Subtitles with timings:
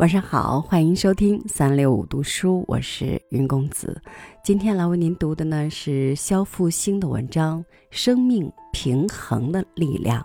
[0.00, 4.00] 晚上好，欢迎收听三六五读书，我是云公子。
[4.42, 10.22] 今天来为您读的呢是肖复兴的文章《生命平衡的力量》，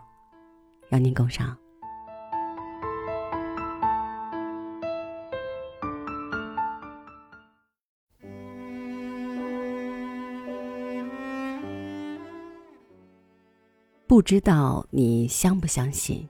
[0.91, 1.57] 邀您共赏。
[14.07, 16.29] 不知道你相不相信，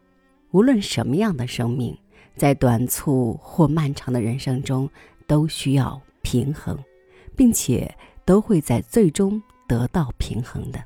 [0.50, 1.96] 无论什么样的生命。
[2.36, 4.90] 在短促或漫长的人生中，
[5.28, 6.78] 都需要平衡，
[7.36, 7.94] 并且
[8.26, 10.84] 都会在最终得到平衡的。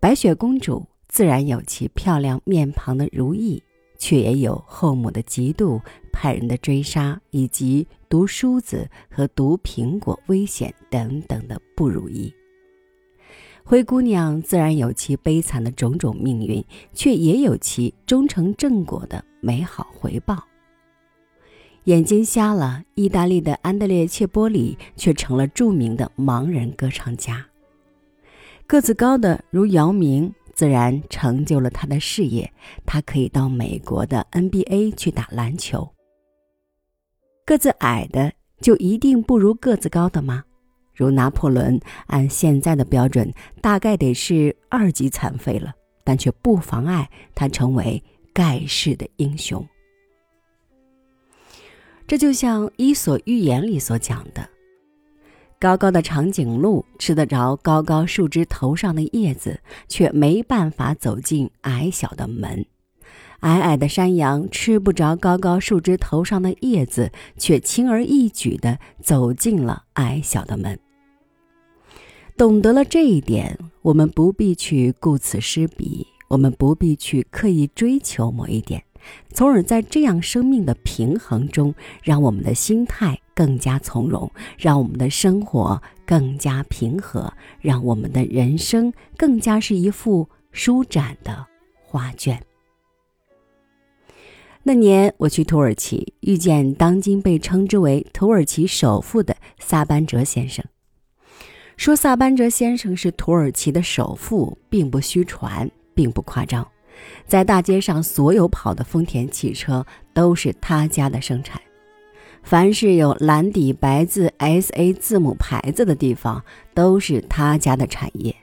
[0.00, 3.62] 白雪公主自然有其漂亮面庞的如意，
[3.98, 5.80] 却也有后母的嫉妒、
[6.12, 12.34] 派人的追杀，以及毒梳子和毒苹果危险等等的不如意。
[13.66, 16.62] 灰姑娘自然有其悲惨的种种命运，
[16.92, 20.44] 却也有其终成正果的美好回报。
[21.84, 27.46] 眼睛瞎了，意大利的安德烈切波里却成了著名的盲人歌唱家。
[28.66, 32.52] 个子高的如姚明，自然成就了他的事业，
[32.84, 35.90] 他可以到美国的 NBA 去打篮球。
[37.46, 40.44] 个子矮的就一定不如个子高的吗？
[40.94, 49.66] 如拿破仑，按现在的标准，大概得是二级残废了，但却不妨碍他成为盖世的英雄。
[52.06, 54.48] 这就像《伊索寓言》里所讲的：
[55.58, 59.58] 高高的长颈鹿吃得着高高树枝头上的叶子，
[59.88, 62.62] 却没办法走进矮小的门；
[63.40, 70.78] 矮矮的山羊吃不着高高树枝头上的叶子，却轻而易举地走进了矮小的门。
[72.36, 78.82] 懂得了这一点，我们不必去顾此失彼，我们不必去刻意追求某一点，
[79.32, 91.46] 从而在这样生命的平衡中，让我们的心态更加从容，让我们的生活更加平和，让我们的人生更加是一幅舒展的
[91.84, 92.42] 画卷。
[94.66, 100.64] 那年我去土耳其，遇见当今被称之为土耳其首富的萨班哲先生。
[101.76, 106.66] 说萨班哲先生是土耳其的首富，并不虚传，并不夸张。
[107.26, 111.60] 在大街上，所有跑的丰田汽车都是他家的生产。
[112.42, 116.42] 凡是有蓝底白字 S A 字母牌子的地方，
[116.72, 118.34] 都是他家的产业。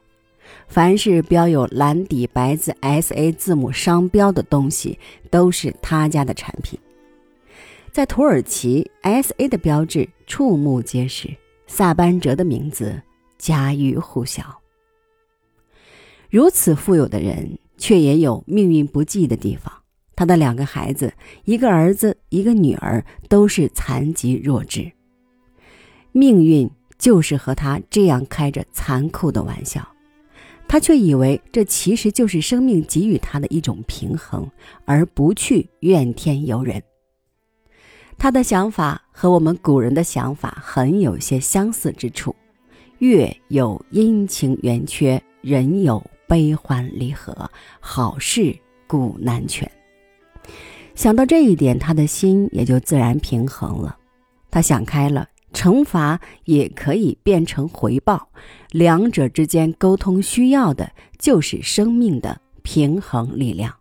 [0.67, 4.97] 凡是标有蓝底白字 S A 字母商标的东西，
[5.29, 6.79] 都是他家的产品。
[7.91, 11.29] 在土耳其，S A 的标志触目皆是，
[11.67, 13.01] 萨班哲的名字。
[13.41, 14.61] 家喻户晓。
[16.29, 19.73] 如此富有的人，却也有命运不济的地方。
[20.15, 21.11] 他的两个孩子，
[21.45, 24.91] 一个儿子，一个女儿，都是残疾弱智。
[26.11, 26.69] 命运
[26.99, 29.81] 就是和他这样开着残酷的玩笑，
[30.71, 34.49] 他却以为这其实就是生命给予他的一种平衡，
[34.85, 36.81] 而不去怨天尤人。
[38.17, 42.33] 他的想法和我们古人的想法很有些相似之处。
[42.99, 47.51] 月有阴晴圆缺，人有悲欢离合，
[47.81, 48.57] 好事
[48.87, 49.69] 古难全。
[50.95, 53.97] 想到这一点，他的心也就自然平衡了。
[54.49, 58.29] 他想开了，惩罚也可以变成回报，
[58.71, 63.75] 两者之间沟通需要的就是生命的平衡力量。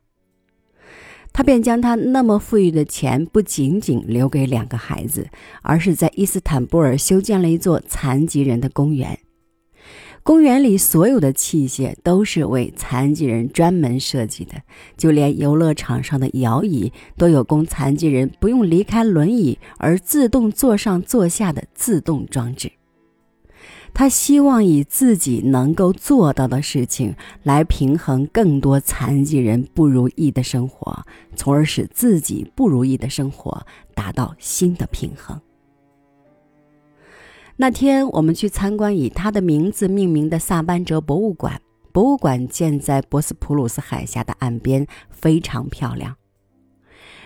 [1.32, 5.28] 他便将他那么富裕的钱不仅仅留给两个孩子，
[5.62, 9.20] 而是在伊斯坦布尔修建了一座残疾人的公园。
[10.30, 14.62] 公园里所有的器械都是为残疾人专门设计的，
[14.96, 22.70] 就连游乐场上的摇椅都有供残疾人不用离开轮椅而自动坐上坐下的自动装置。
[23.92, 31.04] 他希望以自己能够做到的事情来平衡更多残疾人不如意的生活，
[31.34, 33.66] 从而使自己不如意的生活
[33.96, 35.40] 达到新的平衡。
[37.60, 41.60] 那天我们去参观以他的名字命名的萨班哲博物馆，
[41.92, 46.16] 博物馆建在博斯普鲁斯海峡的岸边，非常漂亮。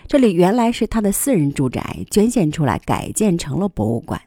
[0.08, 4.20] 这里原来是他的私人住宅，捐献出来改建成了博物馆。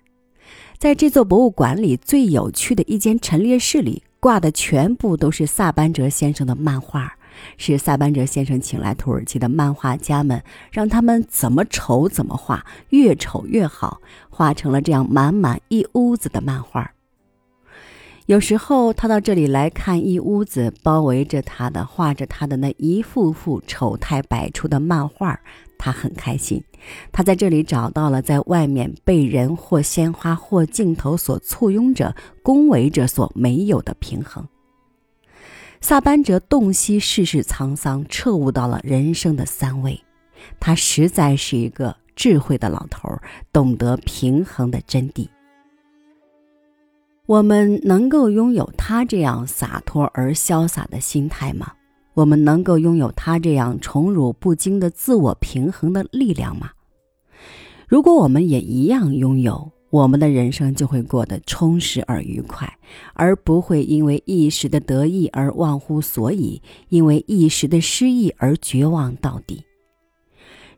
[0.77, 7.16] 在这座博物馆里，最有趣的一间陈列室里挂的全部都是萨班哲先生的漫画，
[7.57, 16.91] 是萨班哲先生请来土耳其的漫画家们，让他们怎么丑怎么画，越丑越好，画成了这样满满一屋子的漫画。
[18.25, 25.39] 有时候他到这里来看一屋子包围着他的、画着他的那一幅幅丑态百出的漫画，
[25.77, 26.61] 他很开心，
[27.13, 32.13] 他在这里找到了在外面被人或鲜花或镜头所簇拥着、
[32.43, 34.45] 恭维着所没有的平衡。
[35.79, 39.99] 萨班哲洞悉世事沧桑，彻悟到了人生的三味。
[40.59, 43.09] 他实在是一个智慧的老头，
[43.53, 45.27] 懂得平衡的真谛。
[47.25, 51.73] 我们能够拥有他这样洒脱而潇洒的心态吗？
[52.13, 56.71] 我们能够拥有他这样宠辱不惊的自我平衡的力量吗？
[57.87, 62.77] 如果我们也一样拥有，我们的人生就会过得充实而愉快，
[63.13, 69.63] 而不会因为一时的得意而忘乎所以，因为一时的失意而绝望到底。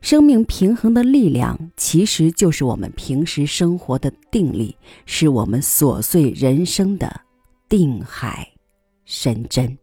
[0.00, 7.20] 生命平衡的力量，其实就是我们平时生活的定力，是我们琐碎人生的
[7.68, 8.48] 定海
[9.04, 9.76] 神针。